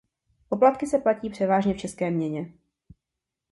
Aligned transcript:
Poplatky 0.49 0.87
se 0.87 0.97
platí 0.99 1.29
převážně 1.29 1.73
v 1.73 1.77
české 1.77 2.11
měně. 2.11 2.53